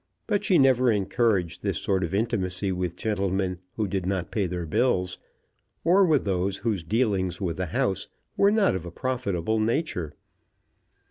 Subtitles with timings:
[0.25, 4.65] But she never encouraged this sort of intimacy with gentlemen who did not pay their
[4.65, 5.19] bills,
[5.83, 10.15] or with those whose dealings with the house were not of a profitable nature.